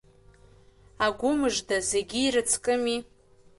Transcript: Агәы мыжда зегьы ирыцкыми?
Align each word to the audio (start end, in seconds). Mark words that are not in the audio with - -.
Агәы 1.05 1.31
мыжда 1.39 1.77
зегьы 1.89 2.19
ирыцкыми? 2.23 2.97